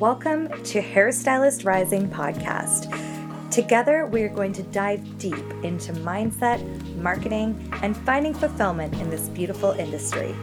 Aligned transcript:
Welcome 0.00 0.48
to 0.48 0.80
Hairstylist 0.80 1.66
Rising 1.66 2.08
podcast. 2.08 2.88
Together, 3.50 4.06
we 4.06 4.22
are 4.22 4.30
going 4.30 4.54
to 4.54 4.62
dive 4.62 5.18
deep 5.18 5.44
into 5.62 5.92
mindset, 5.92 6.58
marketing, 6.96 7.70
and 7.82 7.94
finding 7.94 8.32
fulfillment 8.32 8.94
in 8.94 9.10
this 9.10 9.28
beautiful 9.28 9.72
industry. 9.72 10.34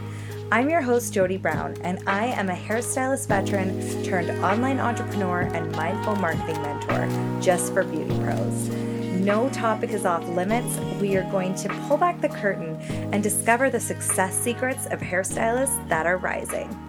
I'm 0.52 0.70
your 0.70 0.82
host, 0.82 1.12
Jodie 1.12 1.42
Brown, 1.42 1.76
and 1.82 2.08
I 2.08 2.28
am 2.28 2.52
a 2.52 2.54
hairstylist 2.54 3.28
veteran 3.28 4.04
turned 4.04 4.30
online 4.44 4.80
entrepreneur 4.80 5.42
and 5.42 5.72
mindful 5.72 6.18
marketing 6.18 6.62
mentor 6.62 7.42
just 7.42 7.74
for 7.74 7.84
beauty 7.84 8.16
pros. 8.20 8.70
No 9.26 9.50
topic 9.50 9.90
is 9.90 10.06
off 10.06 10.24
limits. 10.30 10.78
We 11.02 11.18
are 11.18 11.28
going 11.32 11.56
to 11.56 11.70
pull 11.88 11.98
back 11.98 12.22
the 12.22 12.30
curtain 12.30 12.76
and 13.12 13.24
discover 13.24 13.72
the 13.72 13.80
success 13.80 14.40
secrets 14.40 14.86
of 14.86 15.00
hairstylists 15.00 15.90
that 15.90 16.06
are 16.06 16.18
rising. 16.18 16.87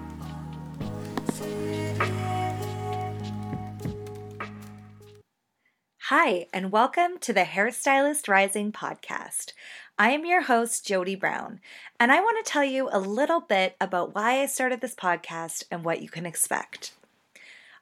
Hi, 6.10 6.46
and 6.54 6.72
welcome 6.72 7.18
to 7.20 7.34
the 7.34 7.42
Hairstylist 7.42 8.28
Rising 8.28 8.72
podcast. 8.72 9.52
I 9.98 10.12
am 10.12 10.24
your 10.24 10.40
host, 10.40 10.86
Jodie 10.86 11.20
Brown, 11.20 11.60
and 12.00 12.10
I 12.10 12.20
want 12.20 12.42
to 12.42 12.50
tell 12.50 12.64
you 12.64 12.88
a 12.90 12.98
little 12.98 13.40
bit 13.40 13.76
about 13.78 14.14
why 14.14 14.40
I 14.40 14.46
started 14.46 14.80
this 14.80 14.94
podcast 14.94 15.64
and 15.70 15.84
what 15.84 16.00
you 16.00 16.08
can 16.08 16.24
expect. 16.24 16.92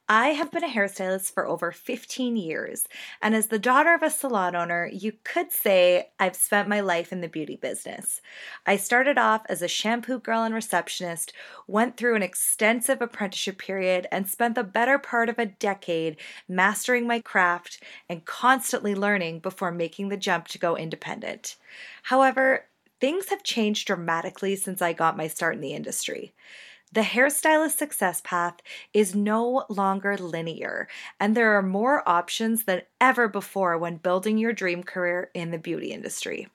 I 0.08 0.28
have 0.28 0.52
been 0.52 0.62
a 0.62 0.68
hairstylist 0.68 1.32
for 1.32 1.48
over 1.48 1.72
15 1.72 2.36
years, 2.36 2.86
and 3.20 3.34
as 3.34 3.48
the 3.48 3.58
daughter 3.58 3.92
of 3.92 4.04
a 4.04 4.10
salon 4.10 4.54
owner, 4.54 4.88
you 4.92 5.14
could 5.24 5.50
say 5.50 6.10
I've 6.20 6.36
spent 6.36 6.68
my 6.68 6.78
life 6.78 7.10
in 7.10 7.22
the 7.22 7.28
beauty 7.28 7.56
business. 7.56 8.20
I 8.64 8.76
started 8.76 9.18
off 9.18 9.42
as 9.48 9.62
a 9.62 9.68
shampoo 9.68 10.20
girl 10.20 10.44
and 10.44 10.54
receptionist, 10.54 11.32
went 11.66 11.96
through 11.96 12.14
an 12.14 12.22
extensive 12.22 13.02
apprenticeship 13.02 13.58
period, 13.58 14.06
and 14.12 14.28
spent 14.28 14.54
the 14.54 14.62
better 14.62 14.96
part 14.96 15.28
of 15.28 15.40
a 15.40 15.46
decade 15.46 16.18
mastering 16.48 17.08
my 17.08 17.18
craft 17.18 17.82
and 18.08 18.24
constantly 18.24 18.94
learning 18.94 19.40
before 19.40 19.72
making 19.72 20.08
the 20.08 20.16
jump 20.16 20.46
to 20.48 20.58
go 20.58 20.76
independent. 20.76 21.56
However, 22.04 22.66
things 23.00 23.30
have 23.30 23.42
changed 23.42 23.88
dramatically 23.88 24.54
since 24.54 24.80
I 24.80 24.92
got 24.92 25.16
my 25.16 25.26
start 25.26 25.56
in 25.56 25.60
the 25.62 25.74
industry. 25.74 26.32
The 26.92 27.02
hairstylist 27.02 27.76
success 27.76 28.20
path 28.24 28.54
is 28.94 29.14
no 29.14 29.64
longer 29.68 30.16
linear, 30.16 30.88
and 31.18 31.36
there 31.36 31.56
are 31.58 31.62
more 31.62 32.08
options 32.08 32.64
than 32.64 32.82
ever 33.00 33.28
before 33.28 33.76
when 33.76 33.96
building 33.96 34.38
your 34.38 34.52
dream 34.52 34.82
career 34.82 35.30
in 35.34 35.50
the 35.50 35.58
beauty 35.58 35.92
industry. 35.92 36.48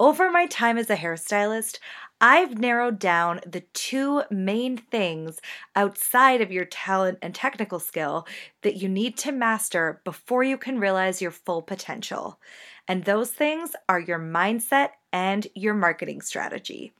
Over 0.00 0.30
my 0.30 0.46
time 0.46 0.78
as 0.78 0.90
a 0.90 0.96
hairstylist, 0.96 1.78
I've 2.20 2.58
narrowed 2.58 2.98
down 2.98 3.40
the 3.46 3.60
two 3.72 4.22
main 4.30 4.76
things 4.76 5.40
outside 5.76 6.40
of 6.40 6.50
your 6.52 6.64
talent 6.64 7.18
and 7.20 7.34
technical 7.34 7.78
skill 7.78 8.26
that 8.62 8.76
you 8.76 8.88
need 8.88 9.16
to 9.18 9.32
master 9.32 10.00
before 10.04 10.44
you 10.44 10.56
can 10.56 10.80
realize 10.80 11.20
your 11.20 11.30
full 11.30 11.62
potential. 11.62 12.40
And 12.88 13.04
those 13.04 13.30
things 13.30 13.76
are 13.88 14.00
your 14.00 14.18
mindset 14.18 14.90
and 15.12 15.46
your 15.54 15.74
marketing 15.74 16.20
strategy. 16.20 16.92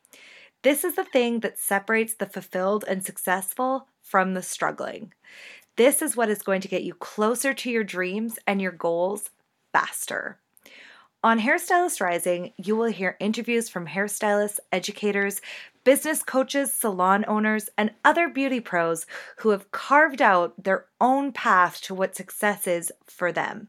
This 0.63 0.85
is 0.85 0.95
the 0.95 1.05
thing 1.05 1.41
that 1.41 1.59
separates 1.59 2.15
the 2.15 2.27
fulfilled 2.27 2.85
and 2.87 3.05
successful 3.05 3.89
from 4.01 4.35
the 4.35 4.43
struggling. 4.43 5.13
This 5.77 6.01
is 6.01 6.17
what 6.17 6.29
is 6.29 6.43
going 6.43 6.61
to 6.61 6.69
get 6.69 6.85
you 6.85 6.95
closer 6.95 7.53
to 7.53 7.71
your 7.71 7.83
dreams 7.83 8.39
and 8.47 8.63
your 8.63 8.73
goals 8.73 9.31
faster. 9.73 10.39
On 11.25 11.41
Hairstylist 11.41 12.01
Rising, 12.01 12.53
you 12.57 12.77
will 12.77 12.93
hear 12.93 13.17
interviews 13.21 13.69
from 13.69 13.87
hairstylists, 13.87 14.59
educators, 14.71 15.41
business 15.85 16.23
coaches, 16.23 16.73
salon 16.73 17.25
owners, 17.27 17.69
and 17.79 17.93
other 18.05 18.29
beauty 18.29 18.61
pros 18.61 19.07
who 19.39 19.51
have 19.51 19.71
carved 19.71 20.21
out 20.21 20.63
their 20.63 20.87
own 21.01 21.33
path 21.33 21.81
to 21.83 21.95
what 21.95 22.17
success 22.17 22.67
is 22.67 22.93
for 23.07 23.33
them. 23.33 23.69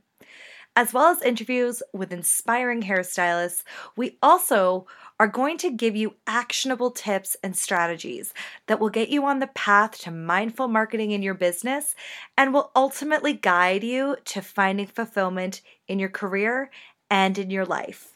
As 0.75 0.91
well 0.91 1.05
as 1.05 1.21
interviews 1.21 1.83
with 1.93 2.11
inspiring 2.11 2.81
hairstylists, 2.81 3.63
we 3.95 4.17
also 4.23 4.87
are 5.19 5.27
going 5.27 5.59
to 5.59 5.69
give 5.69 5.95
you 5.95 6.15
actionable 6.25 6.89
tips 6.89 7.37
and 7.43 7.55
strategies 7.55 8.33
that 8.65 8.79
will 8.79 8.89
get 8.89 9.09
you 9.09 9.23
on 9.25 9.39
the 9.39 9.47
path 9.47 9.99
to 9.99 10.09
mindful 10.09 10.67
marketing 10.67 11.11
in 11.11 11.21
your 11.21 11.35
business 11.35 11.93
and 12.35 12.53
will 12.53 12.71
ultimately 12.75 13.33
guide 13.33 13.83
you 13.83 14.15
to 14.25 14.41
finding 14.41 14.87
fulfillment 14.87 15.61
in 15.87 15.99
your 15.99 16.09
career 16.09 16.71
and 17.07 17.37
in 17.37 17.51
your 17.51 17.65
life. 17.65 18.12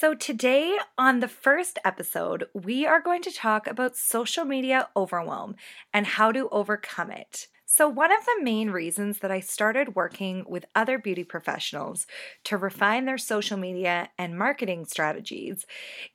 So, 0.00 0.14
today 0.14 0.78
on 0.96 1.20
the 1.20 1.28
first 1.28 1.78
episode, 1.84 2.46
we 2.54 2.86
are 2.86 3.02
going 3.02 3.20
to 3.20 3.30
talk 3.30 3.66
about 3.66 3.98
social 3.98 4.46
media 4.46 4.88
overwhelm 4.96 5.56
and 5.92 6.06
how 6.06 6.32
to 6.32 6.48
overcome 6.48 7.10
it. 7.10 7.48
So, 7.66 7.86
one 7.86 8.10
of 8.10 8.24
the 8.24 8.42
main 8.42 8.70
reasons 8.70 9.18
that 9.18 9.30
I 9.30 9.40
started 9.40 9.94
working 9.94 10.46
with 10.48 10.64
other 10.74 10.96
beauty 10.96 11.22
professionals 11.22 12.06
to 12.44 12.56
refine 12.56 13.04
their 13.04 13.18
social 13.18 13.58
media 13.58 14.08
and 14.16 14.38
marketing 14.38 14.86
strategies 14.86 15.66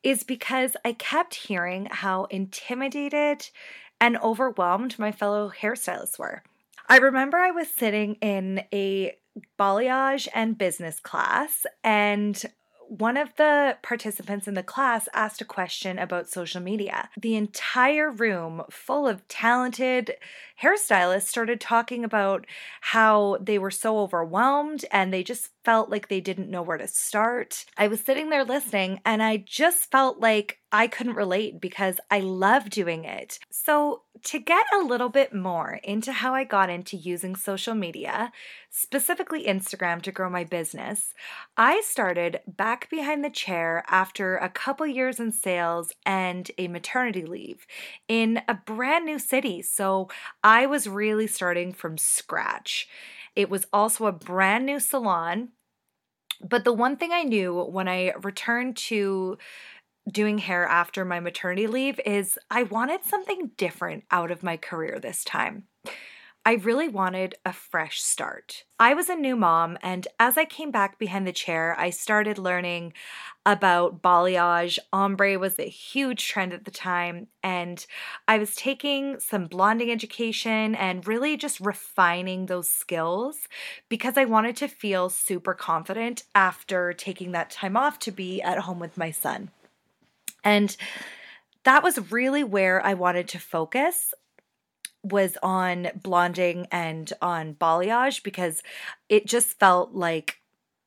is 0.02 0.24
because 0.24 0.76
I 0.84 0.92
kept 0.92 1.36
hearing 1.36 1.86
how 1.88 2.24
intimidated 2.24 3.48
and 4.00 4.18
overwhelmed 4.18 4.98
my 4.98 5.12
fellow 5.12 5.52
hairstylists 5.60 6.18
were. 6.18 6.42
I 6.88 6.98
remember 6.98 7.36
I 7.36 7.52
was 7.52 7.68
sitting 7.68 8.16
in 8.16 8.64
a 8.74 9.16
balayage 9.58 10.26
and 10.34 10.58
business 10.58 10.98
class, 10.98 11.66
and 11.84 12.42
one 12.88 13.16
of 13.16 13.34
the 13.36 13.76
participants 13.82 14.46
in 14.46 14.54
the 14.54 14.62
class 14.62 15.08
asked 15.12 15.40
a 15.40 15.44
question 15.44 15.98
about 15.98 16.28
social 16.28 16.60
media. 16.60 17.08
The 17.20 17.36
entire 17.36 18.10
room, 18.10 18.62
full 18.70 19.08
of 19.08 19.26
talented 19.28 20.14
hairstylists, 20.62 21.28
started 21.28 21.60
talking 21.60 22.04
about 22.04 22.46
how 22.80 23.38
they 23.40 23.58
were 23.58 23.70
so 23.70 23.98
overwhelmed 23.98 24.84
and 24.90 25.12
they 25.12 25.22
just 25.22 25.50
felt 25.66 25.90
like 25.90 26.06
they 26.06 26.20
didn't 26.20 26.48
know 26.48 26.62
where 26.62 26.78
to 26.78 26.86
start. 26.86 27.64
I 27.76 27.88
was 27.88 27.98
sitting 27.98 28.30
there 28.30 28.44
listening 28.44 29.00
and 29.04 29.20
I 29.20 29.38
just 29.38 29.90
felt 29.90 30.20
like 30.20 30.60
I 30.70 30.86
couldn't 30.86 31.16
relate 31.16 31.60
because 31.60 31.98
I 32.08 32.20
love 32.20 32.70
doing 32.70 33.04
it. 33.04 33.40
So, 33.50 34.02
to 34.22 34.38
get 34.38 34.64
a 34.72 34.84
little 34.84 35.08
bit 35.08 35.34
more 35.34 35.80
into 35.82 36.12
how 36.12 36.34
I 36.34 36.44
got 36.44 36.70
into 36.70 36.96
using 36.96 37.34
social 37.34 37.74
media, 37.74 38.30
specifically 38.70 39.44
Instagram 39.44 40.02
to 40.02 40.12
grow 40.12 40.30
my 40.30 40.44
business, 40.44 41.12
I 41.56 41.80
started 41.80 42.40
back 42.46 42.88
behind 42.88 43.24
the 43.24 43.30
chair 43.30 43.82
after 43.88 44.36
a 44.36 44.48
couple 44.48 44.86
years 44.86 45.18
in 45.18 45.32
sales 45.32 45.92
and 46.04 46.48
a 46.58 46.68
maternity 46.68 47.26
leave 47.26 47.66
in 48.06 48.40
a 48.46 48.54
brand 48.54 49.04
new 49.04 49.18
city. 49.18 49.62
So, 49.62 50.10
I 50.44 50.66
was 50.66 50.86
really 50.86 51.26
starting 51.26 51.72
from 51.72 51.98
scratch. 51.98 52.88
It 53.36 53.50
was 53.50 53.66
also 53.72 54.06
a 54.06 54.12
brand 54.12 54.64
new 54.64 54.80
salon. 54.80 55.50
But 56.40 56.64
the 56.64 56.72
one 56.72 56.96
thing 56.96 57.12
I 57.12 57.22
knew 57.22 57.62
when 57.62 57.88
I 57.88 58.12
returned 58.22 58.76
to 58.76 59.38
doing 60.10 60.38
hair 60.38 60.64
after 60.66 61.04
my 61.04 61.20
maternity 61.20 61.66
leave 61.66 62.00
is 62.06 62.38
I 62.50 62.62
wanted 62.62 63.04
something 63.04 63.50
different 63.56 64.04
out 64.10 64.30
of 64.30 64.42
my 64.42 64.56
career 64.56 64.98
this 65.00 65.24
time. 65.24 65.64
I 66.46 66.52
really 66.52 66.86
wanted 66.86 67.34
a 67.44 67.52
fresh 67.52 68.00
start. 68.00 68.62
I 68.78 68.94
was 68.94 69.08
a 69.08 69.16
new 69.16 69.34
mom, 69.34 69.78
and 69.82 70.06
as 70.20 70.38
I 70.38 70.44
came 70.44 70.70
back 70.70 70.96
behind 70.96 71.26
the 71.26 71.32
chair, 71.32 71.74
I 71.76 71.90
started 71.90 72.38
learning 72.38 72.92
about 73.44 74.00
balayage. 74.00 74.78
Ombre 74.92 75.40
was 75.40 75.58
a 75.58 75.68
huge 75.68 76.28
trend 76.28 76.52
at 76.52 76.64
the 76.64 76.70
time, 76.70 77.26
and 77.42 77.84
I 78.28 78.38
was 78.38 78.54
taking 78.54 79.18
some 79.18 79.48
blonding 79.48 79.90
education 79.90 80.76
and 80.76 81.04
really 81.04 81.36
just 81.36 81.58
refining 81.58 82.46
those 82.46 82.70
skills 82.70 83.48
because 83.88 84.16
I 84.16 84.24
wanted 84.24 84.54
to 84.58 84.68
feel 84.68 85.10
super 85.10 85.52
confident 85.52 86.22
after 86.32 86.92
taking 86.92 87.32
that 87.32 87.50
time 87.50 87.76
off 87.76 87.98
to 87.98 88.12
be 88.12 88.40
at 88.40 88.58
home 88.58 88.78
with 88.78 88.96
my 88.96 89.10
son. 89.10 89.50
And 90.44 90.76
that 91.64 91.82
was 91.82 92.12
really 92.12 92.44
where 92.44 92.80
I 92.86 92.94
wanted 92.94 93.26
to 93.30 93.40
focus 93.40 94.14
was 95.10 95.36
on 95.42 95.88
blonding 96.02 96.66
and 96.70 97.12
on 97.22 97.54
balayage 97.54 98.22
because 98.22 98.62
it 99.08 99.26
just 99.26 99.58
felt 99.58 99.92
like 99.92 100.40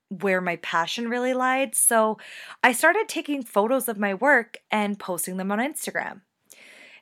where 0.09 0.41
my 0.41 0.55
passion 0.57 1.07
really 1.07 1.33
lied. 1.33 1.75
So 1.75 2.17
I 2.63 2.71
started 2.71 3.07
taking 3.07 3.43
photos 3.43 3.87
of 3.87 3.99
my 3.99 4.13
work 4.13 4.57
and 4.71 4.99
posting 4.99 5.37
them 5.37 5.51
on 5.51 5.59
Instagram. 5.59 6.21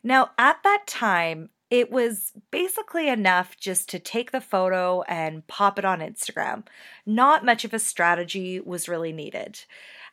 Now, 0.03 0.31
at 0.37 0.61
that 0.63 0.83
time, 0.87 1.49
it 1.69 1.91
was 1.91 2.31
basically 2.51 3.09
enough 3.09 3.57
just 3.57 3.89
to 3.89 3.99
take 3.99 4.31
the 4.31 4.41
photo 4.41 5.01
and 5.03 5.45
pop 5.47 5.77
it 5.77 5.85
on 5.85 5.99
Instagram. 5.99 6.65
Not 7.05 7.45
much 7.45 7.65
of 7.65 7.73
a 7.73 7.79
strategy 7.79 8.59
was 8.59 8.87
really 8.87 9.11
needed. 9.11 9.61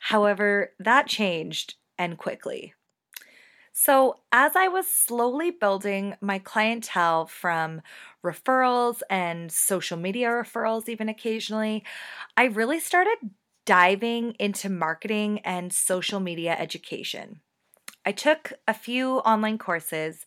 However, 0.01 0.73
that 0.79 1.07
changed 1.07 1.75
and 1.97 2.17
quickly. 2.17 2.73
So, 3.77 4.21
as 4.31 4.55
I 4.55 4.69
was 4.69 4.87
slowly 4.87 5.51
building 5.51 6.15
my 6.21 6.39
clientele 6.39 7.25
from 7.25 7.81
referrals 8.23 9.01
and 9.09 9.51
social 9.51 9.97
media 9.97 10.29
referrals, 10.29 10.87
even 10.87 11.09
occasionally, 11.09 11.83
I 12.37 12.45
really 12.45 12.79
started 12.79 13.17
diving 13.65 14.31
into 14.39 14.69
marketing 14.69 15.39
and 15.39 15.73
social 15.73 16.21
media 16.21 16.55
education. 16.57 17.41
I 18.05 18.13
took 18.13 18.53
a 18.65 18.73
few 18.73 19.17
online 19.19 19.57
courses 19.57 20.25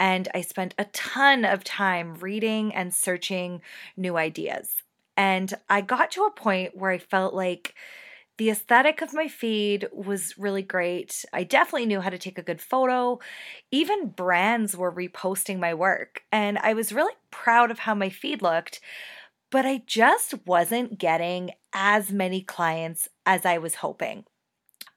and 0.00 0.26
I 0.34 0.40
spent 0.40 0.74
a 0.76 0.86
ton 0.86 1.44
of 1.44 1.62
time 1.62 2.14
reading 2.16 2.74
and 2.74 2.92
searching 2.92 3.62
new 3.96 4.16
ideas. 4.16 4.82
And 5.16 5.54
I 5.68 5.82
got 5.82 6.10
to 6.12 6.24
a 6.24 6.32
point 6.32 6.76
where 6.76 6.90
I 6.90 6.98
felt 6.98 7.32
like 7.32 7.76
the 8.38 8.50
aesthetic 8.50 9.02
of 9.02 9.12
my 9.12 9.28
feed 9.28 9.88
was 9.92 10.38
really 10.38 10.62
great. 10.62 11.24
I 11.32 11.42
definitely 11.44 11.86
knew 11.86 12.00
how 12.00 12.10
to 12.10 12.18
take 12.18 12.38
a 12.38 12.42
good 12.42 12.60
photo. 12.60 13.18
Even 13.70 14.08
brands 14.08 14.76
were 14.76 14.92
reposting 14.92 15.58
my 15.58 15.74
work, 15.74 16.22
and 16.32 16.56
I 16.58 16.72
was 16.72 16.92
really 16.92 17.14
proud 17.30 17.70
of 17.70 17.80
how 17.80 17.94
my 17.94 18.08
feed 18.08 18.40
looked, 18.40 18.80
but 19.50 19.66
I 19.66 19.82
just 19.86 20.46
wasn't 20.46 20.98
getting 20.98 21.50
as 21.72 22.12
many 22.12 22.40
clients 22.42 23.08
as 23.26 23.44
I 23.44 23.58
was 23.58 23.76
hoping. 23.76 24.24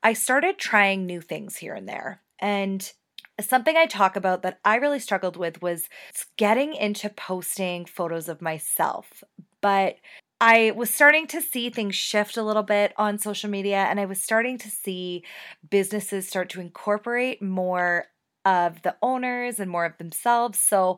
I 0.03 0.13
started 0.13 0.57
trying 0.57 1.05
new 1.05 1.21
things 1.21 1.57
here 1.57 1.73
and 1.73 1.89
there, 1.89 2.21
and 2.39 2.91
something 3.39 3.75
I 3.75 3.88
talk 3.88 4.15
about 4.15 4.43
that 4.43 4.59
I 4.63 4.75
really 4.75 4.99
struggled 4.99 5.35
with 5.35 5.61
was 5.63 5.89
getting 6.38 6.75
into 6.75 7.09
posting 7.09 7.85
photos 7.85 8.29
of 8.29 8.41
myself. 8.41 9.23
But 9.61 9.95
I 10.41 10.71
was 10.75 10.91
starting 10.91 11.27
to 11.27 11.41
see 11.41 11.69
things 11.69 11.95
shift 11.95 12.35
a 12.35 12.43
little 12.43 12.63
bit 12.63 12.93
on 12.97 13.19
social 13.19 13.49
media, 13.49 13.85
and 13.88 13.99
I 13.99 14.05
was 14.05 14.21
starting 14.23 14.57
to 14.57 14.69
see 14.71 15.23
businesses 15.69 16.27
start 16.27 16.49
to 16.49 16.61
incorporate 16.61 17.43
more 17.43 18.07
of 18.43 18.81
the 18.81 18.95
owners 19.03 19.59
and 19.59 19.69
more 19.69 19.85
of 19.85 19.99
themselves. 19.99 20.57
So 20.57 20.97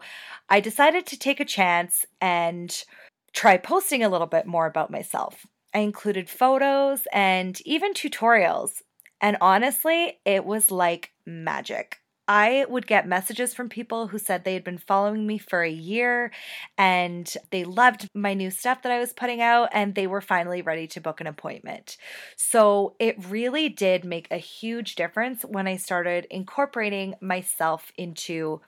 I 0.49 0.61
decided 0.61 1.05
to 1.07 1.19
take 1.19 1.41
a 1.41 1.45
chance 1.45 2.05
and 2.21 2.85
try 3.33 3.57
posting 3.57 4.01
a 4.01 4.07
little 4.07 4.27
bit 4.27 4.47
more 4.47 4.65
about 4.65 4.91
myself. 4.91 5.45
I 5.73 5.79
included 5.79 6.29
photos 6.29 7.01
and 7.11 7.59
even 7.65 7.93
tutorials. 7.93 8.81
And 9.19 9.35
honestly, 9.41 10.19
it 10.23 10.45
was 10.45 10.71
like 10.71 11.11
magic. 11.25 12.02
I 12.27 12.65
would 12.69 12.87
get 12.87 13.07
messages 13.07 13.53
from 13.53 13.67
people 13.67 14.07
who 14.07 14.17
said 14.17 14.43
they 14.43 14.53
had 14.53 14.63
been 14.63 14.77
following 14.77 15.27
me 15.27 15.37
for 15.37 15.61
a 15.61 15.69
year 15.69 16.31
and 16.77 17.31
they 17.51 17.65
loved 17.65 18.07
my 18.13 18.33
new 18.33 18.49
stuff 18.49 18.81
that 18.83 18.91
I 18.91 18.99
was 18.99 19.11
putting 19.11 19.41
out 19.41 19.69
and 19.73 19.93
they 19.93 20.07
were 20.07 20.21
finally 20.21 20.61
ready 20.61 20.87
to 20.87 21.01
book 21.01 21.19
an 21.19 21.27
appointment. 21.27 21.97
So 22.37 22.95
it 22.99 23.23
really 23.27 23.67
did 23.67 24.05
make 24.05 24.27
a 24.31 24.37
huge 24.37 24.95
difference 24.95 25.43
when 25.43 25.67
I 25.67 25.75
started 25.75 26.25
incorporating 26.31 27.15
myself 27.19 27.91
into 27.97 28.61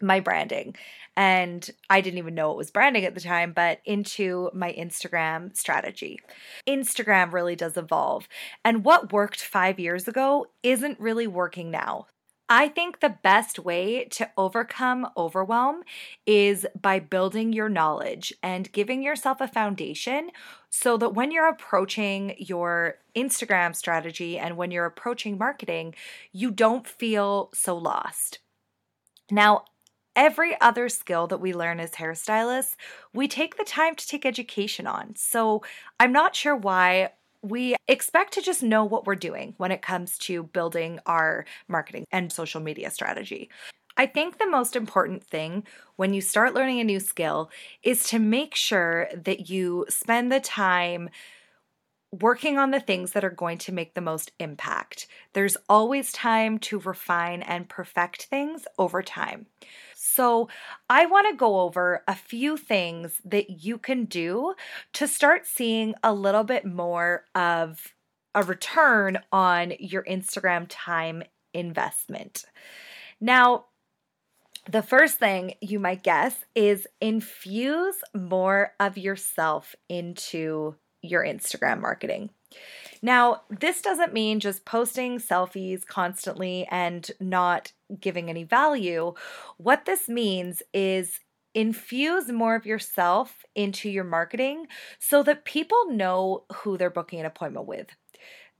my 0.00 0.20
branding. 0.20 0.76
And 1.16 1.68
I 1.90 2.00
didn't 2.00 2.18
even 2.18 2.34
know 2.34 2.52
it 2.52 2.56
was 2.56 2.70
branding 2.70 3.04
at 3.04 3.14
the 3.14 3.20
time, 3.20 3.52
but 3.52 3.80
into 3.84 4.50
my 4.54 4.72
Instagram 4.72 5.56
strategy. 5.56 6.20
Instagram 6.66 7.32
really 7.32 7.56
does 7.56 7.76
evolve. 7.76 8.28
And 8.64 8.84
what 8.84 9.12
worked 9.12 9.42
five 9.42 9.78
years 9.78 10.08
ago 10.08 10.46
isn't 10.62 10.98
really 10.98 11.26
working 11.26 11.70
now. 11.70 12.06
I 12.54 12.68
think 12.68 13.00
the 13.00 13.16
best 13.22 13.58
way 13.58 14.04
to 14.10 14.30
overcome 14.36 15.08
overwhelm 15.16 15.84
is 16.26 16.66
by 16.78 16.98
building 16.98 17.54
your 17.54 17.70
knowledge 17.70 18.30
and 18.42 18.70
giving 18.72 19.02
yourself 19.02 19.40
a 19.40 19.48
foundation 19.48 20.28
so 20.68 20.98
that 20.98 21.14
when 21.14 21.30
you're 21.30 21.48
approaching 21.48 22.34
your 22.36 22.96
Instagram 23.16 23.74
strategy 23.74 24.38
and 24.38 24.58
when 24.58 24.70
you're 24.70 24.84
approaching 24.84 25.38
marketing, 25.38 25.94
you 26.30 26.50
don't 26.50 26.86
feel 26.86 27.48
so 27.54 27.74
lost. 27.74 28.40
Now, 29.30 29.64
every 30.14 30.60
other 30.60 30.90
skill 30.90 31.26
that 31.28 31.40
we 31.40 31.54
learn 31.54 31.80
as 31.80 31.92
hairstylists, 31.92 32.76
we 33.14 33.28
take 33.28 33.56
the 33.56 33.64
time 33.64 33.94
to 33.94 34.06
take 34.06 34.26
education 34.26 34.86
on. 34.86 35.16
So 35.16 35.62
I'm 35.98 36.12
not 36.12 36.36
sure 36.36 36.54
why 36.54 37.12
we 37.42 37.74
expect 37.88 38.34
to 38.34 38.42
just 38.42 38.62
know 38.62 38.84
what 38.84 39.06
we're 39.06 39.16
doing 39.16 39.54
when 39.56 39.72
it 39.72 39.82
comes 39.82 40.16
to 40.18 40.44
building 40.44 41.00
our 41.06 41.44
marketing 41.68 42.04
and 42.12 42.32
social 42.32 42.60
media 42.60 42.90
strategy. 42.90 43.50
I 43.96 44.06
think 44.06 44.38
the 44.38 44.48
most 44.48 44.74
important 44.74 45.24
thing 45.24 45.64
when 45.96 46.14
you 46.14 46.20
start 46.20 46.54
learning 46.54 46.80
a 46.80 46.84
new 46.84 47.00
skill 47.00 47.50
is 47.82 48.04
to 48.04 48.18
make 48.18 48.54
sure 48.54 49.08
that 49.14 49.50
you 49.50 49.84
spend 49.88 50.32
the 50.32 50.40
time 50.40 51.10
working 52.10 52.58
on 52.58 52.70
the 52.70 52.80
things 52.80 53.12
that 53.12 53.24
are 53.24 53.30
going 53.30 53.58
to 53.58 53.72
make 53.72 53.94
the 53.94 54.00
most 54.00 54.32
impact. 54.38 55.06
There's 55.32 55.56
always 55.68 56.12
time 56.12 56.58
to 56.60 56.78
refine 56.78 57.42
and 57.42 57.68
perfect 57.68 58.24
things 58.24 58.66
over 58.78 59.02
time. 59.02 59.46
So, 60.12 60.48
I 60.90 61.06
want 61.06 61.28
to 61.30 61.36
go 61.36 61.60
over 61.60 62.02
a 62.06 62.14
few 62.14 62.56
things 62.56 63.20
that 63.24 63.64
you 63.64 63.78
can 63.78 64.04
do 64.04 64.54
to 64.94 65.08
start 65.08 65.46
seeing 65.46 65.94
a 66.02 66.12
little 66.12 66.44
bit 66.44 66.66
more 66.66 67.24
of 67.34 67.94
a 68.34 68.42
return 68.42 69.18
on 69.30 69.72
your 69.78 70.02
Instagram 70.04 70.66
time 70.68 71.22
investment. 71.54 72.44
Now, 73.20 73.66
the 74.70 74.82
first 74.82 75.18
thing 75.18 75.54
you 75.60 75.80
might 75.80 76.02
guess 76.02 76.44
is 76.54 76.86
infuse 77.00 77.96
more 78.14 78.72
of 78.78 78.96
yourself 78.96 79.74
into 79.88 80.76
your 81.02 81.24
Instagram 81.24 81.80
marketing. 81.80 82.30
Now, 83.02 83.42
this 83.50 83.82
doesn't 83.82 84.12
mean 84.12 84.40
just 84.40 84.64
posting 84.64 85.18
selfies 85.18 85.86
constantly 85.86 86.66
and 86.70 87.10
not 87.20 87.72
giving 88.00 88.30
any 88.30 88.44
value. 88.44 89.14
What 89.58 89.84
this 89.84 90.08
means 90.08 90.62
is 90.72 91.20
infuse 91.54 92.28
more 92.28 92.54
of 92.54 92.64
yourself 92.64 93.44
into 93.54 93.90
your 93.90 94.04
marketing 94.04 94.66
so 94.98 95.22
that 95.24 95.44
people 95.44 95.90
know 95.90 96.44
who 96.52 96.78
they're 96.78 96.90
booking 96.90 97.20
an 97.20 97.26
appointment 97.26 97.66
with 97.66 97.88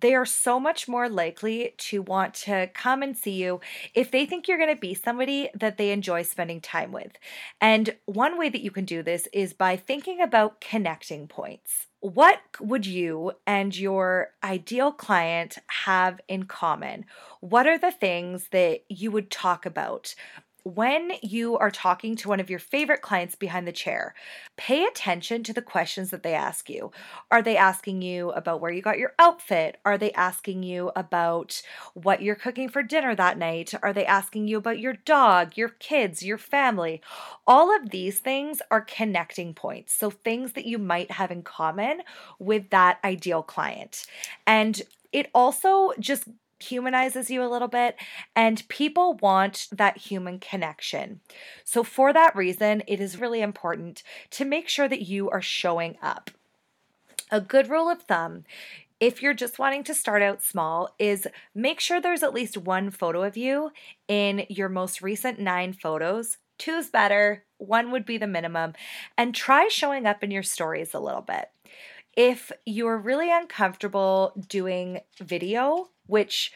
they 0.03 0.15
are 0.15 0.27
so 0.27 0.61
much 0.61 0.89
more 0.89 1.09
likely 1.09 1.75
to 1.79 2.03
want 2.03 2.35
to 2.35 2.69
come 2.75 3.03
and 3.03 3.17
see 3.17 3.43
you 3.43 3.61
if 3.95 4.11
they 4.11 4.27
think 4.27 4.47
you're 4.47 4.59
going 4.59 4.75
to 4.75 4.81
be 4.81 4.95
somebody 4.95 5.49
that 5.55 5.79
they 5.79 5.91
enjoy 5.91 6.23
spending 6.23 6.61
time 6.61 6.93
with. 6.93 7.13
And 7.61 7.97
one 8.05 8.37
way 8.37 8.51
that 8.51 8.61
you 8.61 8.71
can 8.71 8.85
do 8.85 9.03
this 9.03 9.29
is 9.33 9.53
by 9.53 9.77
thinking 9.77 10.21
about 10.21 10.61
connecting 10.61 11.29
points. 11.29 11.87
What 12.01 12.41
would 12.59 12.85
you 12.85 13.33
and 13.47 13.77
your 13.77 14.31
ideal 14.43 14.91
client 14.91 15.59
have 15.85 16.21
in 16.27 16.47
common? 16.47 17.05
What 17.39 17.69
are 17.69 17.79
the 17.79 17.93
things 17.93 18.49
that 18.51 18.81
you 18.89 19.13
would 19.13 19.31
talk 19.31 19.65
about? 19.65 20.17
When 20.65 21.13
you 21.23 21.57
are 21.59 21.71
talking 21.71 22.15
to 22.17 22.29
one 22.29 22.41
of 22.41 22.49
your 22.49 22.59
favorite 22.59 23.03
clients 23.03 23.35
behind 23.35 23.67
the 23.67 23.73
chair, 23.73 24.15
pay 24.57 24.85
attention 24.85 25.43
to 25.43 25.53
the 25.53 25.63
questions 25.63 26.11
that 26.11 26.23
they 26.23 26.35
ask 26.35 26.71
you. 26.71 26.93
Are 27.31 27.43
they 27.43 27.57
asking 27.57 28.03
you 28.03 28.31
about 28.31 28.61
where 28.61 28.71
you 28.71 28.81
got 28.81 28.99
your 28.99 29.13
outfit? 29.19 29.79
Are 29.85 29.99
they 29.99 30.13
asking 30.13 30.63
you 30.63 30.93
about 30.95 31.63
what 31.95 32.23
you're 32.23 32.35
cooking 32.35 32.69
for 32.69 32.83
dinner 32.83 33.15
that 33.15 33.39
night? 33.39 33.75
Are 33.83 33.93
they 33.93 34.07
asking 34.07 34.49
you 34.49 34.59
about 34.59 34.79
your 34.79 34.95
dog, 34.95 35.57
your 35.57 35.71
kids, 35.71 36.23
your 36.23 36.39
family? 36.39 37.03
All 37.47 37.75
of 37.75 37.91
these 37.91 38.21
things 38.21 38.63
are 38.71 38.83
connecting 38.83 39.55
points. 39.55 39.95
So, 39.95 40.11
things 40.11 40.53
that 40.53 40.67
you 40.67 40.79
might 40.79 41.11
have 41.11 41.31
in 41.31 41.43
common 41.43 42.03
with 42.39 42.71
that 42.71 42.99
ideal 43.05 43.43
client. 43.43 44.07
And 44.47 44.81
it 45.13 45.29
also 45.35 45.93
just 45.99 46.25
humanizes 46.63 47.31
you 47.31 47.43
a 47.43 47.49
little 47.51 47.69
bit, 47.69 47.97
and 48.35 48.67
people 48.69 49.15
want 49.15 49.69
that 49.73 49.99
human 49.99 50.39
connection. 50.39 51.21
So, 51.65 51.83
for 51.83 52.13
that 52.13 52.37
reason, 52.37 52.83
it 52.87 53.01
is 53.01 53.21
really 53.21 53.43
important 53.43 54.03
to 54.31 54.45
make 54.45 54.69
sure 54.69 54.89
that 54.89 55.03
you 55.03 55.31
are 55.31 55.43
showing 55.43 55.97
up. 56.03 56.31
A 57.31 57.41
good 57.41 57.71
rule 57.71 57.89
of 57.89 58.03
thumb 58.03 58.45
if 59.03 59.21
you're 59.21 59.35
just 59.35 59.59
wanting 59.59 59.83
to 59.83 59.95
start 59.95 60.23
out 60.23 60.45
small, 60.45 60.95
is 60.97 61.27
make 61.57 61.81
sure 61.81 62.01
there's 62.01 62.23
at 62.23 62.33
least 62.33 62.57
one 62.57 62.89
photo 62.89 63.25
of 63.25 63.37
you 63.37 63.73
in 64.07 64.47
your 64.49 64.69
most 64.69 65.03
recent 65.03 65.41
nine 65.41 65.73
photos. 65.73 66.39
Two's 66.57 66.89
better, 66.89 67.43
one 67.59 67.91
would 67.91 68.07
be 68.07 68.17
the 68.17 68.29
minimum, 68.29 68.75
and 69.19 69.35
try 69.35 69.67
showing 69.67 70.07
up 70.07 70.23
in 70.23 70.31
your 70.31 70.45
stories 70.45 70.95
a 70.95 71.01
little 71.01 71.21
bit. 71.21 71.51
If 72.17 72.53
you're 72.67 72.99
really 72.99 73.33
uncomfortable 73.33 74.33
doing 74.49 75.01
video, 75.19 75.89
which 76.07 76.53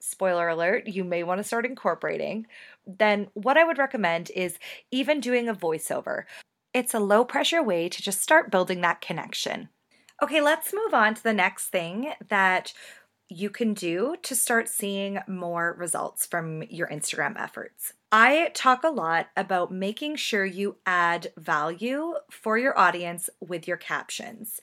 spoiler 0.00 0.48
alert, 0.48 0.86
you 0.86 1.04
may 1.04 1.22
want 1.22 1.38
to 1.38 1.44
start 1.44 1.66
incorporating, 1.66 2.46
then 2.86 3.28
what 3.34 3.56
I 3.56 3.64
would 3.64 3.78
recommend 3.78 4.30
is 4.30 4.58
even 4.90 5.20
doing 5.20 5.48
a 5.48 5.54
voiceover. 5.54 6.24
It's 6.72 6.94
a 6.94 7.00
low 7.00 7.24
pressure 7.24 7.62
way 7.62 7.88
to 7.88 8.02
just 8.02 8.22
start 8.22 8.50
building 8.50 8.80
that 8.80 9.00
connection. 9.00 9.68
Okay, 10.22 10.40
let's 10.40 10.72
move 10.72 10.94
on 10.94 11.14
to 11.14 11.22
the 11.22 11.32
next 11.32 11.68
thing 11.68 12.12
that 12.28 12.72
you 13.28 13.50
can 13.50 13.74
do 13.74 14.16
to 14.22 14.34
start 14.34 14.68
seeing 14.68 15.18
more 15.26 15.74
results 15.78 16.26
from 16.26 16.62
your 16.64 16.86
Instagram 16.88 17.40
efforts. 17.40 17.92
I 18.12 18.50
talk 18.54 18.84
a 18.84 18.88
lot 18.88 19.28
about 19.36 19.72
making 19.72 20.16
sure 20.16 20.44
you 20.44 20.76
add 20.86 21.32
value 21.36 22.14
for 22.30 22.56
your 22.56 22.78
audience 22.78 23.28
with 23.40 23.66
your 23.66 23.76
captions. 23.76 24.60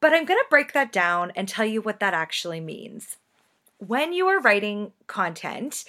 But 0.00 0.12
I'm 0.12 0.24
going 0.24 0.38
to 0.38 0.50
break 0.50 0.72
that 0.72 0.92
down 0.92 1.32
and 1.36 1.48
tell 1.48 1.64
you 1.64 1.80
what 1.80 2.00
that 2.00 2.14
actually 2.14 2.60
means. 2.60 3.16
When 3.78 4.12
you 4.12 4.26
are 4.26 4.40
writing 4.40 4.92
content, 5.06 5.84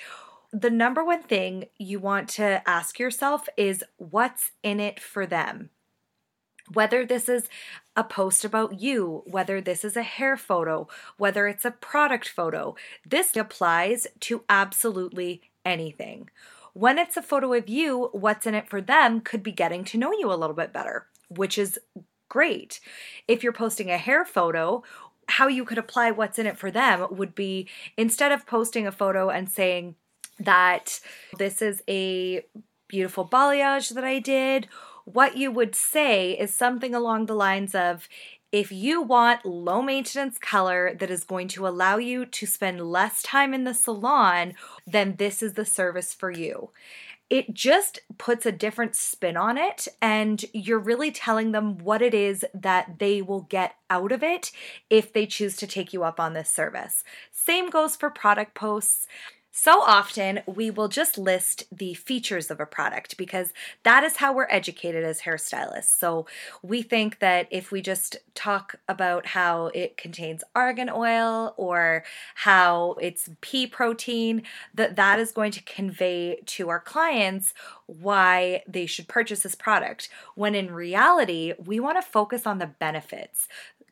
the 0.52 0.70
number 0.70 1.04
one 1.04 1.24
thing 1.24 1.66
you 1.78 2.00
want 2.00 2.30
to 2.30 2.68
ask 2.68 3.00
yourself 3.00 3.50
is 3.58 3.84
what's 3.98 4.52
in 4.64 4.80
it 4.80 5.00
for 5.00 5.26
them? 5.26 5.72
Whether 6.74 7.06
this 7.06 7.30
is 7.30 7.48
a 7.96 8.04
post 8.04 8.44
about 8.44 8.80
you, 8.80 9.24
whether 9.26 9.62
this 9.62 9.86
is 9.86 9.96
a 9.96 10.04
hair 10.04 10.36
photo, 10.38 10.88
whether 11.18 11.48
it's 11.48 11.66
a 11.66 11.72
product 11.72 12.28
photo, 12.28 12.76
this 13.06 13.36
applies 13.36 14.08
to 14.22 14.44
absolutely 14.50 15.42
anything. 15.66 16.30
When 16.74 17.00
it's 17.00 17.18
a 17.18 17.22
photo 17.22 17.54
of 17.54 17.68
you, 17.68 18.10
what's 18.12 18.46
in 18.46 18.54
it 18.54 18.70
for 18.70 18.82
them 18.82 19.22
could 19.22 19.42
be 19.42 19.52
getting 19.52 19.84
to 19.86 19.98
know 19.98 20.12
you 20.12 20.32
a 20.32 20.36
little 20.36 20.56
bit 20.56 20.74
better, 20.74 21.08
which 21.30 21.58
is 21.58 21.80
great. 22.30 22.80
If 23.28 23.44
you're 23.44 23.54
posting 23.54 23.90
a 23.90 23.98
hair 23.98 24.26
photo, 24.26 24.84
how 25.28 25.48
you 25.48 25.66
could 25.66 25.78
apply 25.78 26.12
what's 26.12 26.40
in 26.40 26.46
it 26.46 26.58
for 26.58 26.72
them 26.72 27.08
would 27.10 27.34
be 27.34 27.68
instead 27.98 28.32
of 28.32 28.46
posting 28.46 28.86
a 28.86 28.92
photo 28.92 29.30
and 29.30 29.50
saying 29.50 29.96
that 30.40 31.00
this 31.38 31.62
is 31.62 31.82
a 31.88 32.46
beautiful 32.88 33.28
balayage 33.28 33.94
that 33.94 34.04
I 34.04 34.20
did, 34.20 34.68
what 35.14 35.38
you 35.38 35.50
would 35.52 35.74
say 35.74 36.32
is 36.34 36.54
something 36.54 36.94
along 36.94 37.26
the 37.26 37.36
lines 37.36 37.74
of 37.74 38.10
if 38.52 38.72
you 38.74 39.02
want 39.02 39.46
low 39.46 39.82
maintenance 39.82 40.38
color 40.38 40.94
that 41.00 41.10
is 41.10 41.24
going 41.24 41.48
to 41.50 41.68
allow 41.68 41.98
you 41.98 42.26
to 42.26 42.46
spend 42.46 42.82
less 42.92 43.22
time 43.22 43.54
in 43.54 43.64
the 43.64 43.74
salon, 43.74 44.54
then 44.86 45.16
this 45.18 45.42
is 45.42 45.54
the 45.54 45.66
service 45.66 46.14
for 46.14 46.30
you. 46.30 46.72
It 47.30 47.54
just 47.54 48.00
puts 48.18 48.46
a 48.46 48.54
different 48.54 48.96
spin 48.96 49.36
on 49.36 49.58
it, 49.58 49.88
and 50.02 50.44
you're 50.54 50.80
really 50.80 51.12
telling 51.12 51.52
them 51.52 51.78
what 51.78 52.02
it 52.02 52.14
is 52.14 52.46
that 52.54 53.00
they 53.00 53.22
will 53.22 53.42
get 53.42 53.76
out 53.90 54.14
of 54.14 54.24
it 54.24 54.52
if 54.90 55.12
they 55.12 55.26
choose 55.26 55.58
to 55.58 55.68
take 55.68 55.92
you 55.92 56.04
up 56.04 56.20
on 56.20 56.34
this 56.34 56.50
service. 56.50 57.04
Same 57.32 57.70
goes 57.70 57.98
for 57.98 58.10
product 58.10 58.56
posts. 58.56 59.08
So 59.60 59.82
often 59.82 60.42
we 60.46 60.70
will 60.70 60.88
just 60.88 61.18
list 61.18 61.64
the 61.72 61.96
features 61.96 62.52
of 62.52 62.60
a 62.60 62.66
product 62.68 63.18
because 63.18 63.54
that 63.82 64.04
is 64.04 64.18
how 64.18 64.32
we're 64.32 64.46
educated 64.52 65.04
as 65.04 65.22
hairstylists. 65.22 65.98
So 65.98 66.28
we 66.62 66.84
think 66.84 67.18
that 67.22 67.48
if 67.50 67.72
we 67.72 67.82
just 67.82 68.18
talk 68.36 68.76
about 68.88 69.26
how 69.26 69.72
it 69.74 69.98
contains 69.98 70.44
argan 70.54 70.92
oil 70.92 71.56
or 71.58 72.04
how 72.36 72.98
it's 73.02 73.32
pea 73.42 73.66
protein, 73.66 74.44
that 74.76 74.96
that 74.96 75.18
is 75.18 75.32
going 75.32 75.54
to 75.54 75.64
convey 75.64 76.40
to 76.46 76.70
our 76.70 76.80
clients 76.80 77.56
why 77.88 78.62
they 78.68 78.86
should 78.86 79.08
purchase 79.08 79.40
this 79.40 79.56
product. 79.56 80.08
When 80.36 80.54
in 80.54 80.72
reality, 80.72 81.54
we 81.58 81.80
want 81.80 81.98
to 81.98 82.08
focus 82.08 82.46
on 82.46 82.60
the 82.60 82.68
benefits 82.68 83.48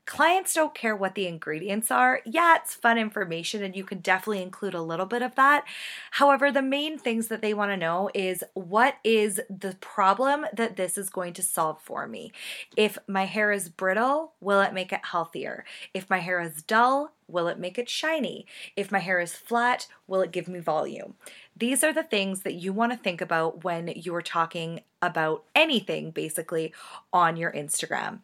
clients 0.06 0.54
don't 0.54 0.76
care 0.76 0.96
what 0.96 1.16
the 1.16 1.28
ingredients 1.28 1.90
are. 1.90 2.22
Yeah, 2.26 2.58
it's 2.62 2.76
fun 2.76 2.98
information 2.98 3.64
and 3.64 3.76
you 3.76 3.84
can 3.84 4.00
definitely 4.00 4.42
include 4.42 4.76
a 4.76 4.82
little 4.82 5.06
bit 5.06 5.22
of 5.22 5.36
that. 5.36 5.66
However, 6.12 6.52
the 6.52 6.62
main 6.62 6.98
things 6.98 7.28
that 7.28 7.42
they 7.42 7.54
want 7.54 7.72
to 7.72 7.78
know 7.78 8.10
is 8.14 8.44
what 8.54 8.96
is 9.04 9.42
the 9.50 9.76
problem 9.82 10.46
that 10.54 10.76
this 10.76 10.98
is 10.98 11.10
going 11.10 11.34
to 11.34 11.44
solve 11.44 11.82
for 11.82 12.08
me? 12.08 12.32
If 12.78 12.98
my 13.08 13.26
hair 13.26 13.52
is 13.52 13.70
brittle, 13.70 14.34
will 14.40 14.62
it 14.62 14.74
make 14.74 14.94
it 14.94 15.06
healthier? 15.06 15.66
If 15.94 16.10
my 16.10 16.20
hair 16.20 16.40
is 16.40 16.62
dull, 16.62 17.12
will 17.28 17.48
it 17.48 17.58
make 17.58 17.80
it 17.80 17.90
shiny? 17.90 18.46
If 18.76 18.92
my 18.92 19.00
hair 19.00 19.20
is 19.20 19.36
flat, 19.36 19.88
will 20.08 20.22
it 20.22 20.32
give 20.32 20.48
me 20.48 20.60
volume? 20.60 21.16
These 21.58 21.84
are 21.84 21.94
the 21.94 22.04
things 22.04 22.42
that 22.42 22.54
you 22.54 22.74
want 22.74 22.92
to 22.92 22.98
think 22.98 23.22
about 23.22 23.64
when 23.64 23.88
you're 23.88 24.22
talking 24.22 24.82
about 25.02 25.44
anything 25.56 26.12
basically 26.12 26.74
on 27.12 27.38
your 27.38 27.52
Instagram. 27.52 28.20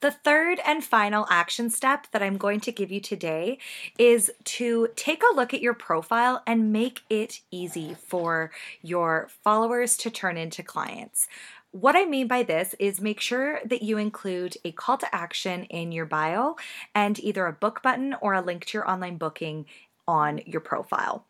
The 0.00 0.10
third 0.10 0.60
and 0.64 0.82
final 0.82 1.26
action 1.28 1.68
step 1.68 2.06
that 2.12 2.22
I'm 2.22 2.38
going 2.38 2.60
to 2.60 2.72
give 2.72 2.90
you 2.90 3.00
today 3.00 3.58
is 3.98 4.32
to 4.44 4.88
take 4.96 5.22
a 5.22 5.36
look 5.36 5.52
at 5.52 5.60
your 5.60 5.74
profile 5.74 6.42
and 6.46 6.72
make 6.72 7.02
it 7.10 7.40
easy 7.50 7.94
for 7.94 8.50
your 8.80 9.28
followers 9.44 9.98
to 9.98 10.10
turn 10.10 10.38
into 10.38 10.62
clients. 10.62 11.28
What 11.72 11.96
I 11.96 12.06
mean 12.06 12.28
by 12.28 12.42
this 12.44 12.74
is 12.78 13.02
make 13.02 13.20
sure 13.20 13.60
that 13.66 13.82
you 13.82 13.98
include 13.98 14.56
a 14.64 14.72
call 14.72 14.96
to 14.96 15.14
action 15.14 15.64
in 15.64 15.92
your 15.92 16.06
bio 16.06 16.56
and 16.94 17.20
either 17.20 17.46
a 17.46 17.52
book 17.52 17.82
button 17.82 18.16
or 18.22 18.32
a 18.32 18.40
link 18.40 18.64
to 18.66 18.78
your 18.78 18.90
online 18.90 19.18
booking 19.18 19.66
on 20.08 20.40
your 20.46 20.62
profile. 20.62 21.26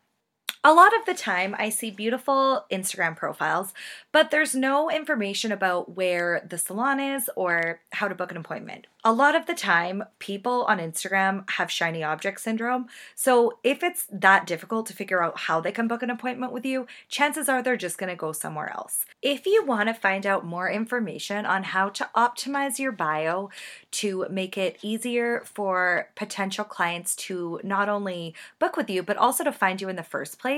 A 0.63 0.73
lot 0.73 0.95
of 0.95 1.07
the 1.07 1.15
time, 1.15 1.55
I 1.57 1.69
see 1.69 1.89
beautiful 1.89 2.65
Instagram 2.71 3.15
profiles, 3.15 3.73
but 4.11 4.29
there's 4.29 4.53
no 4.53 4.91
information 4.91 5.51
about 5.51 5.95
where 5.95 6.45
the 6.47 6.59
salon 6.59 6.99
is 6.99 7.31
or 7.35 7.81
how 7.93 8.07
to 8.07 8.13
book 8.13 8.29
an 8.29 8.37
appointment. 8.37 8.85
A 9.03 9.11
lot 9.11 9.33
of 9.33 9.47
the 9.47 9.55
time, 9.55 10.03
people 10.19 10.63
on 10.65 10.77
Instagram 10.77 11.49
have 11.49 11.71
shiny 11.71 12.03
object 12.03 12.39
syndrome. 12.39 12.85
So, 13.15 13.57
if 13.63 13.81
it's 13.81 14.05
that 14.11 14.45
difficult 14.45 14.85
to 14.87 14.93
figure 14.93 15.23
out 15.23 15.39
how 15.39 15.59
they 15.59 15.71
can 15.71 15.87
book 15.87 16.03
an 16.03 16.11
appointment 16.11 16.53
with 16.53 16.63
you, 16.63 16.85
chances 17.09 17.49
are 17.49 17.63
they're 17.63 17.75
just 17.75 17.97
going 17.97 18.11
to 18.11 18.15
go 18.15 18.31
somewhere 18.31 18.71
else. 18.71 19.05
If 19.23 19.47
you 19.47 19.65
want 19.65 19.89
to 19.89 19.95
find 19.95 20.27
out 20.27 20.45
more 20.45 20.69
information 20.69 21.47
on 21.47 21.63
how 21.63 21.89
to 21.89 22.09
optimize 22.15 22.77
your 22.77 22.91
bio 22.91 23.49
to 23.93 24.27
make 24.29 24.55
it 24.55 24.77
easier 24.83 25.41
for 25.45 26.09
potential 26.15 26.63
clients 26.63 27.15
to 27.15 27.59
not 27.63 27.89
only 27.89 28.35
book 28.59 28.77
with 28.77 28.87
you, 28.87 29.01
but 29.01 29.17
also 29.17 29.43
to 29.43 29.51
find 29.51 29.81
you 29.81 29.89
in 29.89 29.95
the 29.95 30.03
first 30.03 30.37
place, 30.37 30.50